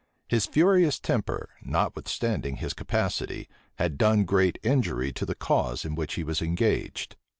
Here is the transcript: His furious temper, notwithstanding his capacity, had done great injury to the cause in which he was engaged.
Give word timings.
His 0.27 0.47
furious 0.47 0.97
temper, 0.97 1.49
notwithstanding 1.61 2.55
his 2.55 2.73
capacity, 2.73 3.47
had 3.75 3.99
done 3.99 4.23
great 4.23 4.57
injury 4.63 5.11
to 5.11 5.27
the 5.27 5.35
cause 5.35 5.85
in 5.85 5.93
which 5.93 6.15
he 6.15 6.23
was 6.23 6.41
engaged. 6.41 7.17